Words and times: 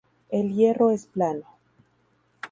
El 0.31 0.55
hierro 0.55 0.89
es 0.89 1.05
plano. 1.05 1.43